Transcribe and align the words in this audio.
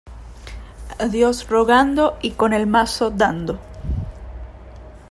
A 0.97 1.07
Dios 1.09 1.47
rogando 1.47 2.17
y 2.23 2.31
con 2.31 2.53
el 2.53 2.65
mazo 2.65 3.11
dando. 3.11 3.59